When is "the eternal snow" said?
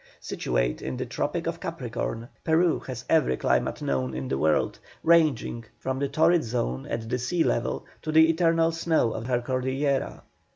8.11-9.11